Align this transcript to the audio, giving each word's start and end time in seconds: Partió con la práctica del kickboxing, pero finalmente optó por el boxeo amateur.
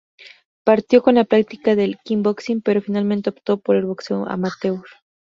Partió 0.63 1.03
con 1.03 1.13
la 1.13 1.25
práctica 1.25 1.75
del 1.75 1.99
kickboxing, 2.03 2.63
pero 2.63 2.81
finalmente 2.81 3.29
optó 3.29 3.59
por 3.59 3.75
el 3.75 3.85
boxeo 3.85 4.25
amateur. 4.27 4.81